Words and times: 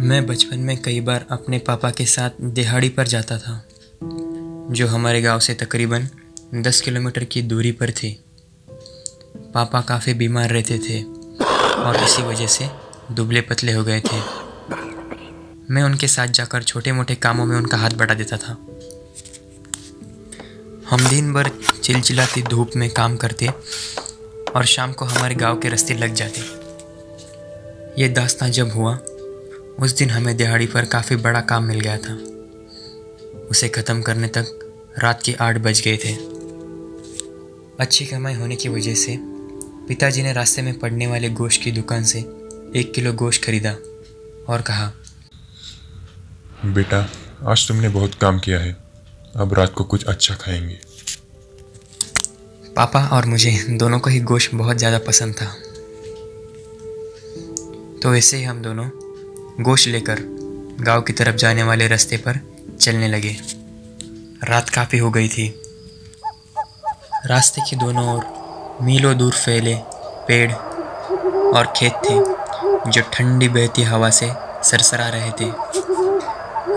मैं 0.00 0.26
बचपन 0.26 0.58
में 0.58 0.82
कई 0.82 1.00
बार 1.00 1.26
अपने 1.30 1.58
पापा 1.58 1.90
के 1.90 2.06
साथ 2.06 2.30
दिहाड़ी 2.40 2.88
पर 2.88 3.06
जाता 3.06 3.38
था, 3.38 3.64
जो 4.70 4.86
हमारे 4.86 5.22
गाँव 5.22 5.40
से 5.40 5.54
तकरीबन 5.54 6.08
दस 6.54 6.80
किलोमीटर 6.80 7.24
की 7.24 7.42
दूरी 7.42 7.72
पर 7.72 7.90
थी। 7.90 8.24
पापा 9.54 9.80
काफ़ी 9.80 10.14
बीमार 10.14 10.50
रहते 10.50 10.78
थे 10.78 11.02
और 11.74 11.96
इसी 12.04 12.22
वजह 12.22 12.46
से 12.46 12.68
दुबले 13.10 13.40
पतले 13.40 13.72
हो 13.72 13.84
गए 13.84 14.00
थे। 14.00 14.20
मैं 15.70 15.82
उनके 15.82 16.08
साथ 16.08 16.26
जाकर 16.26 16.62
छोटे 16.62 16.92
मोटे 16.92 17.14
कामों 17.14 17.46
में 17.46 17.56
उनका 17.56 17.76
हाथ 17.76 17.90
बढ़ा 17.90 18.14
देता 18.14 18.36
था। 18.36 18.52
हम 20.90 21.08
दिन 21.08 21.32
भर 21.32 21.50
चिलचिलाती 21.82 22.42
धूप 22.42 22.70
में 22.76 22.90
काम 22.90 23.16
करते 23.16 23.48
और 24.56 24.64
शाम 24.64 24.92
को 24.92 25.04
हमारे 25.04 25.34
गाँव 25.34 25.58
के 25.58 25.68
रास्ते 25.68 25.94
लग 25.94 26.14
जाते। 26.14 26.40
ये 28.02 28.08
दास्तां 28.08 28.50
जब 28.50 28.70
हुआ 28.70 28.98
उस 29.80 29.96
दिन 29.98 30.10
हमें 30.10 30.36
दिहाड़ी 30.36 30.66
पर 30.66 30.84
काफ़ी 30.84 31.16
बड़ा 31.16 31.40
काम 31.40 31.64
मिल 31.64 31.80
गया 31.80 31.96
था। 31.98 32.14
उसे 33.50 33.68
ख़त्म 33.68 34.02
करने 34.02 34.28
तक 34.28 34.58
रात 34.98 35.22
के 35.22 35.32
आठ 35.32 35.58
बज 35.58 35.80
गए 35.80 35.96
थे। 35.96 36.12
अच्छी 37.80 38.06
कमाई 38.06 38.34
होने 38.34 38.56
की 38.56 38.68
वजह 38.68 38.94
से 38.94 39.16
पिताजी 39.88 40.22
ने 40.22 40.32
रास्ते 40.32 40.62
में 40.62 40.78
पड़ने 40.78 41.06
वाले 41.06 41.28
गोश्त 41.30 41.62
की 41.62 41.72
दुकान 41.72 42.04
से 42.04 42.18
एक 42.76 42.92
किलो 42.94 43.12
गोश्त 43.12 43.44
खरीदा 43.44 43.72
और 44.48 44.62
कहा 44.62 44.92
बेटा 46.64 47.08
आज 47.44 47.68
तुमने 47.68 47.88
बहुत 47.88 48.14
काम 48.14 48.38
किया 48.38 48.58
है। 48.60 48.76
अब 49.36 49.54
रात 49.54 49.72
को 49.74 49.84
कुछ 49.84 50.04
अच्छा 50.04 50.34
खाएँगे। 50.34 50.78
पापा 52.76 53.04
और 53.06 53.26
मुझे 53.26 53.50
दोनों 53.70 53.98
को 53.98 54.10
ही 54.10 54.20
गोश्त 54.20 54.54
बहुत 54.54 54.76
ज़्यादा 54.76 54.98
पसंद 54.98 55.34
था। 55.34 55.46
तो 58.02 58.14
ऐसे 58.14 58.36
ही 58.36 58.42
हम 58.42 58.62
दोनों 58.62 58.88
गोश्त 59.60 59.88
लेकर 59.88 60.16
गाँव 60.80 61.00
की 61.00 61.12
तरफ़ 61.12 61.36
जाने 61.36 61.62
वाले 61.62 61.88
रास्ते 61.88 62.16
पर 62.16 62.40
चलने 62.80 63.08
लगे। 63.08 63.36
रात 64.44 64.68
काफ़ी 64.68 64.98
हो 64.98 65.10
गई 65.10 65.28
थी। 65.28 65.62
रास्ते 67.26 67.62
के 67.70 67.76
दोनों 67.76 68.16
ओर 68.16 68.24
मीलों 68.82 69.18
दूर 69.18 69.32
फैले 69.32 69.74
पेड़ 70.28 70.52
और 71.56 71.72
खेत 71.76 71.92
थे, 71.92 72.14
जो 72.90 73.02
ठंडी 73.12 73.48
बहती 73.48 73.82
हवा 73.82 74.10
से 74.10 74.30
सरसरा 74.64 75.08
रहे 75.08 75.30
थे। 75.30 75.52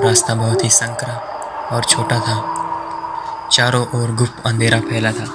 रास्ता 0.03 0.35
बहुत 0.35 0.63
ही 0.63 0.69
संकरा 0.69 1.13
और 1.72 1.83
छोटा 1.83 2.19
था। 2.19 2.55
चारों 3.52 3.88
ओर 3.88 4.16
गुप्त 4.16 4.44
अंधेरा 4.45 4.80
फैला 4.80 5.11
था। 5.11 5.25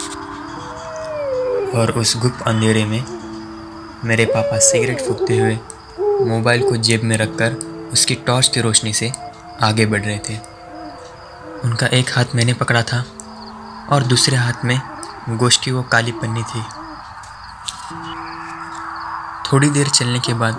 और 1.78 1.94
उस 1.96 2.16
गुप्त 2.16 2.42
अंधेरे 2.46 2.84
में 2.84 3.04
मेरे 4.04 4.24
पापा 4.24 4.58
सिगरेट 4.58 5.00
फूकते 5.00 5.38
हुए 5.38 5.58
मोबाइल 6.26 6.62
को 6.62 6.76
जेब 6.76 7.02
में 7.02 7.16
रखकर 7.16 7.52
उसकी 7.92 8.14
टॉर्च 8.14 8.48
की 8.48 8.60
रोशनी 8.60 8.92
से 8.92 9.12
आगे 9.60 9.86
बढ़ 9.86 10.04
रहे 10.04 10.18
थे। 10.18 10.36
उनका 11.64 11.86
एक 11.86 12.10
हाथ 12.10 12.24
मैंने 12.34 12.54
पकड़ा 12.54 12.82
था 12.82 13.04
और 13.90 14.02
दूसरे 14.02 14.36
हाथ 14.36 14.64
में 14.64 14.80
गोश्त 15.28 15.64
की 15.64 15.70
वो 15.70 15.82
काली 15.82 16.12
पन्नी 16.12 16.42
थी। 16.42 16.62
थोड़ी 19.52 19.70
देर 19.70 19.88
चलने 19.88 20.18
के 20.18 20.34
बाद 20.34 20.58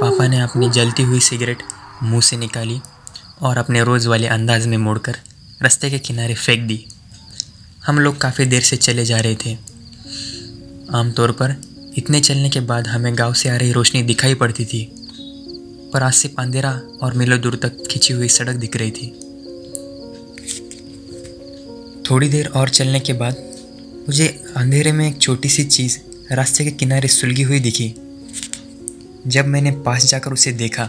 पापा 0.00 0.26
ने 0.26 0.40
अपनी 0.40 0.70
जलती 0.70 1.02
हुई 1.02 1.20
सिगरेट 1.20 1.62
मुँह 2.02 2.20
से 2.20 2.36
निकाली 2.36 2.80
और 3.42 3.58
अपने 3.58 3.82
रोज़ 3.84 4.08
वाले 4.08 4.26
अंदाज 4.26 4.66
में 4.66 4.78
मोड़कर 4.78 5.16
रास्ते 5.62 5.90
के 5.90 5.98
किनारे 5.98 6.34
फेंक 6.34 6.68
दी। 6.68 6.86
हम 7.86 7.98
लोग 7.98 8.18
काफ़ी 8.18 8.44
देर 8.44 8.62
से 8.62 8.76
चले 8.76 9.04
जा 9.04 9.20
रहे 9.20 9.36
थे। 9.46 9.58
आमतौर 10.94 11.32
पर 11.32 11.71
इतने 11.98 12.20
चलने 12.20 12.50
के 12.50 12.60
बाद 12.60 12.86
हमें 12.86 13.16
गाँव 13.18 13.32
से 13.32 13.48
आ 13.48 13.56
रही 13.56 13.72
रोशनी 13.72 14.02
दिखाई 14.02 14.34
पड़ती 14.34 14.64
थी, 14.64 14.84
पर 15.92 16.02
आज 16.02 16.12
सिर्फ़ 16.14 16.40
अंधेरा 16.40 16.70
और 17.02 17.14
मीलों 17.14 17.40
दूर 17.40 17.54
तक 17.54 17.82
खिंची 17.90 18.14
हुई 18.14 18.28
सड़क 18.28 18.56
दिख 18.56 18.76
रही 18.76 18.90
थी। 18.90 19.08
थोड़ी 22.10 22.28
देर 22.28 22.46
और 22.48 22.68
चलने 22.68 23.00
के 23.00 23.12
बाद 23.12 23.36
मुझे 24.08 24.28
अंधेरे 24.56 24.92
में 24.92 25.06
एक 25.08 25.20
छोटी 25.20 25.48
सी 25.48 25.64
चीज़ 25.64 25.98
रास्ते 26.32 26.64
के 26.64 26.70
किनारे 26.70 27.08
सुलगी 27.08 27.42
हुई 27.42 27.60
दिखी। 27.60 27.88
जब 29.26 29.46
मैंने 29.46 29.70
पास 29.84 30.06
जाकर 30.06 30.32
उसे 30.32 30.52
देखा 30.52 30.86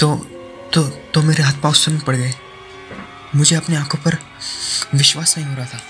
तो 0.00 0.14
तो 0.74 0.82
तो 1.14 1.22
मेरे 1.22 1.42
हाथ 1.42 1.60
पाँव 1.62 1.74
सुन 1.74 1.98
पड़ 1.98 2.16
गए। 2.16 2.32
मुझे 3.34 3.56
अपनी 3.56 3.76
आँखों 3.76 3.98
पर 3.98 4.16
विश्वास 4.94 5.36
नहीं 5.38 5.48
हो 5.48 5.54
रहा 5.54 5.66
था। 5.66 5.80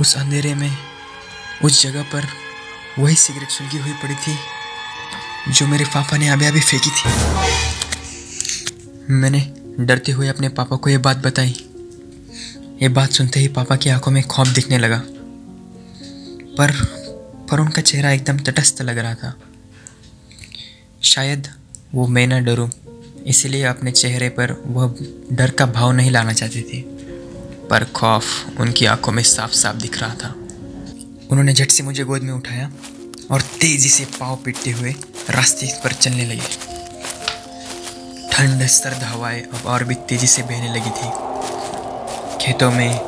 उस 0.00 0.16
अंधेरे 0.16 0.54
में, 0.54 0.76
उस 1.64 1.82
जगह 1.82 2.02
पर 2.02 2.26
वही 2.98 3.16
सिगरेट 3.16 3.48
सुलगी 3.48 3.78
हुई 3.78 3.92
पड़ी 3.92 4.14
थी, 4.14 4.36
जो 5.52 5.66
मेरे 5.66 5.84
पापा 5.84 6.16
ने 6.16 6.28
अभी 6.28 6.46
अभी 6.46 6.60
फेंकी 6.60 6.90
थी। 6.90 7.10
मैंने 9.10 9.54
डरते 9.80 10.12
हुए 10.12 10.28
अपने 10.28 10.48
पापा 10.48 10.76
को 10.76 10.90
यह 10.90 10.98
बात 10.98 11.16
बताई। 11.16 11.70
ये 12.82 12.88
बात 12.88 13.10
सुनते 13.10 13.40
ही 13.40 13.48
पापा 13.48 13.76
की 13.76 13.90
आँखों 13.90 14.12
में 14.12 14.22
खौफ 14.22 14.48
दिखने 14.48 14.78
लगा। 14.78 15.02
पर 16.58 16.72
पर 17.50 17.60
उनका 17.60 17.82
चेहरा 17.82 18.10
एकदम 18.10 18.38
तटस्थ 18.38 18.82
लग 18.82 18.98
रहा 18.98 19.14
था। 19.14 19.34
शायद 21.02 21.48
वो 21.94 22.06
मैं 22.06 22.26
ना 22.26 22.40
डरूं, 22.40 22.68
इसलिए 23.26 23.62
अपने 23.62 23.90
चेहरे 23.90 24.28
पर 24.28 24.62
वह 24.66 24.94
डर 25.32 25.50
का 25.50 25.66
भाव 25.66 25.92
नहीं 25.92 26.10
लाना 26.10 26.32
चाहती 26.32 26.62
थी। 26.62 27.05
पर 27.70 27.84
खौफ 27.96 28.60
उनकी 28.60 28.86
आँखों 28.86 29.12
में 29.12 29.22
साफ़ 29.24 29.52
साफ़ 29.52 29.76
दिख 29.76 30.00
रहा 30.00 30.14
था। 30.14 30.34
उन्होंने 31.30 31.52
झट 31.52 31.70
से 31.70 31.82
मुझे 31.82 32.04
गोद 32.04 32.22
में 32.22 32.32
उठाया 32.32 32.70
और 33.30 33.40
तेज़ी 33.60 33.88
से 33.88 34.04
पाँव 34.18 34.36
पीटते 34.44 34.70
हुए 34.70 34.94
रास्ते 35.30 35.66
पर 35.84 35.92
चलने 35.94 36.24
लगे। 36.24 36.48
ठंड 38.32 38.66
सर्द 38.68 39.02
हवाएँ 39.02 39.42
अब 39.42 39.66
और 39.66 39.84
भी 39.84 39.94
तेज़ी 40.08 40.26
से 40.26 40.42
बहने 40.42 40.68
लगी 40.74 40.90
थी। 40.90 41.10
खेतों 42.40 42.70
में 42.70 42.98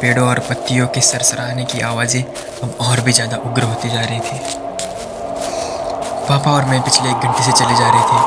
पेड़ों 0.00 0.26
और 0.28 0.38
पत्तियों 0.40 0.86
के 0.88 1.00
सरसराने 1.00 1.64
की 1.64 1.80
आवाज़ें 1.82 2.22
अब 2.22 2.76
और 2.80 3.00
भी 3.00 3.12
ज़्यादा 3.12 3.36
उग्र 3.40 3.62
होती 3.62 3.88
जा 3.88 4.00
रही 4.00 4.20
थी। 4.20 4.38
पापा 6.28 6.50
और 6.50 6.64
मैं 6.64 6.80
पिछले 6.82 7.10
एक 7.10 7.16
घंटे 7.16 7.44
से 7.44 7.52
चले 7.52 7.76
जा 7.78 7.90
रहे 7.90 8.02
थे, 8.02 8.20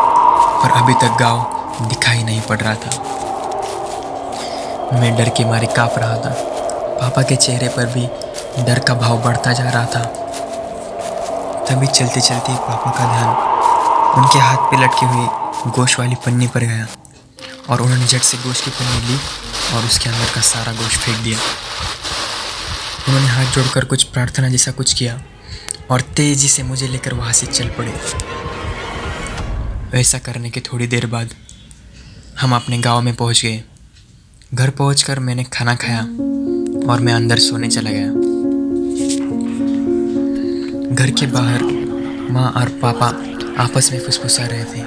पर 0.61 0.81
अभी 0.81 0.93
तक 1.01 1.17
गाँव 1.19 1.87
दिखाई 1.89 2.23
नहीं 2.23 2.41
पड़ 2.41 2.59
रहा 2.59 2.75
था। 2.75 2.89
मैं 4.93 5.15
डर 5.17 5.29
के 5.29 5.45
मारे 5.45 5.67
काँप 5.67 5.93
रहा 5.97 6.17
था। 6.17 6.33
पापा 6.99 7.21
के 7.21 7.35
चेहरे 7.35 7.67
पर 7.67 7.85
भी 7.93 8.05
डर 8.65 8.79
का 8.79 8.93
भाव 8.93 9.21
बढ़ता 9.23 9.53
जा 9.53 9.69
रहा 9.69 9.85
था। 9.85 10.03
तभी 11.69 11.87
चलते 11.87 12.21
चलते 12.21 12.55
पापा 12.55 12.91
का 12.91 13.05
ध्यान 13.13 13.29
उनके 14.13 14.39
हाथ 14.39 14.69
पे 14.71 14.77
लटकी 14.77 15.05
हुई 15.05 15.71
गोश्त 15.71 15.99
वाली 15.99 16.15
पन्नी 16.15 16.47
पर 16.47 16.63
गया 16.63 16.87
और 17.69 17.81
उन्होंने 17.81 18.05
झट 18.05 18.21
से 18.21 18.37
गोश्त 18.37 18.65
की 18.65 18.71
पन्नी 18.71 19.07
ली 19.07 19.17
और 19.75 19.85
उसके 19.85 20.09
अंदर 20.09 20.33
का 20.35 20.41
सारा 20.41 20.73
गोश्त 20.73 20.99
फेंक 20.99 21.17
दिया। 21.17 21.39
उन्होंने 23.07 23.27
हाथ 23.27 23.45
जोड़कर 23.45 23.85
कुछ 23.85 24.03
प्रार्थना 24.03 24.49
जैसा 24.49 24.71
कुछ 24.71 24.93
किया 24.93 25.21
और 25.91 26.01
तेज़ी 26.17 26.47
से 26.47 26.63
मुझे 26.63 26.87
लेकर 26.87 27.13
वहाँ 27.13 27.33
से 27.33 27.45
चल 27.47 27.69
पड़े। 27.79 27.93
ऐसा 29.99 30.17
करने 30.17 30.49
के 30.49 30.59
थोड़ी 30.61 30.87
देर 30.87 31.05
बाद 31.05 31.29
हम 32.41 32.55
अपने 32.55 32.77
गाँव 32.77 33.01
में 33.01 33.15
पहुँच 33.15 33.41
गए। 33.45 33.63
घर 34.53 34.69
पहुंचकर 34.69 35.19
मैंने 35.19 35.43
खाना 35.43 35.75
खाया 35.75 36.01
और 36.89 36.99
मैं 36.99 37.13
अंदर 37.13 37.37
सोने 37.37 37.67
चला 37.67 37.91
गया। 37.93 38.07
घर 40.95 41.11
के 41.11 41.25
बाहर 41.27 41.63
माँ 42.31 42.51
और 42.51 42.69
पापा 42.69 43.07
आपस 43.63 43.89
में 43.93 43.99
फुसफुसा 43.99 44.45
रहे 44.45 44.63
थे। 44.63 44.83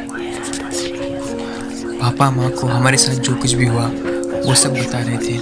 पापा 1.98 2.30
माँ 2.30 2.50
को 2.50 2.66
हमारे 2.66 2.96
साथ 2.96 3.14
जो 3.14 3.34
कुछ 3.34 3.52
भी 3.52 3.66
हुआ, 3.66 3.86
वो 4.46 4.54
सब 4.54 4.72
बता 4.72 4.98
रहे 4.98 5.18
थे। 5.18 5.34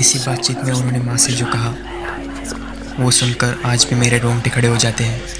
इसी 0.00 0.18
बातचीत 0.18 0.64
में 0.64 0.72
उन्होंने 0.72 1.00
माँ 1.00 1.16
से 1.16 1.32
जो 1.32 1.46
कहा, 1.46 1.74
वो 3.00 3.10
सुनकर 3.10 3.62
आज 3.64 3.86
भी 3.90 3.96
मेरे 3.96 4.18
रोंगटे 4.18 4.50
खड़े 4.50 4.68
हो 4.68 4.76
जाते 4.76 5.04
हैं। 5.04 5.39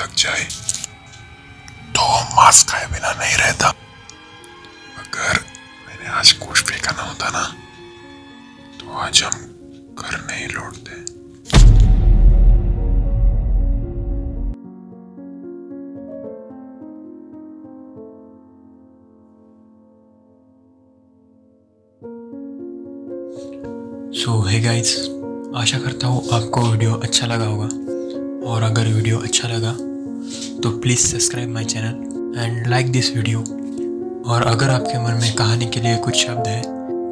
लग 0.00 0.14
जाए 0.16 0.44
तो 1.94 2.04
मास्क 2.36 2.68
खाए 2.68 2.86
बिना 2.92 3.12
नहीं 3.14 3.36
रहता। 3.36 3.68
अगर 4.98 5.40
मैंने 5.86 6.08
आज 6.18 6.32
कुछ 6.42 6.62
फेंका 6.62 6.92
ना 6.92 7.02
होता 7.02 7.28
ना 7.30 7.44
तो 8.80 8.98
आज 8.98 9.22
हम 9.22 9.94
घर 9.98 10.20
नहीं 10.20 10.48
लौटते। 10.48 10.98
सो 24.20 24.40
है 24.42 24.60
गाइस 24.60 24.96
आशा 25.56 25.78
करता 25.78 26.06
हूँ 26.06 26.22
आपको 26.32 26.60
वीडियो 26.62 26.94
अच्छा 26.96 27.26
लगा 27.26 27.44
होगा। 27.44 27.68
और 28.50 28.62
अगर 28.62 28.86
वीडियो 28.88 29.18
अच्छा 29.18 29.48
लगा 29.48 29.72
तो 30.62 30.70
please 30.70 30.98
subscribe 30.98 31.48
my 31.48 31.64
channel 31.64 32.40
and 32.40 32.66
like 32.66 32.92
this 32.92 33.16
video 33.16 33.38
और 34.32 34.42
अगर 34.42 34.70
आपके 34.70 34.98
मन 34.98 35.20
में 35.20 35.34
कहानी 35.34 35.66
के 35.66 35.80
लिए 35.80 35.96
कुछ 35.96 36.26
शब्द 36.26 36.46
है 36.46 36.62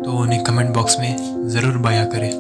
तो 0.03 0.13
उन्हें 0.13 0.43
कमेंट 0.45 0.75
बॉक्स 0.75 0.97
में 1.01 1.49
ज़रूर 1.49 1.79
बयां 1.79 2.07
करें। 2.07 2.31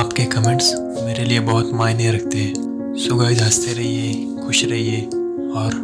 आपके 0.00 0.24
कमेंट्स 0.24 0.72
मेरे 0.78 1.24
लिए 1.24 1.40
बहुत 1.40 1.70
मायने 1.74 2.10
रखते 2.12 2.38
हैं। 2.38 2.94
सो 2.98 3.16
गाइस 3.16 3.42
हँसते 3.42 3.72
रहिए, 3.72 4.12
खुश 4.46 4.64
रहिए 4.64 5.00
और 5.52 5.74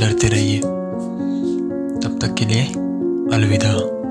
डरते 0.00 0.28
रहिए। 0.28 0.58
तब 0.58 2.18
तक 2.22 2.34
के 2.34 2.44
लिए 2.44 2.64
अलविदा। 3.36 4.01